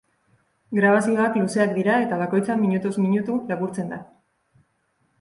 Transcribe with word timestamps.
Grabazioak 0.79 1.37
luzeak 1.41 1.77
dira 1.77 1.99
eta 2.07 2.21
bakoitza 2.23 2.57
minutuz 2.65 2.95
minutu 3.07 3.39
laburtzen 3.53 3.97
da. 3.97 4.05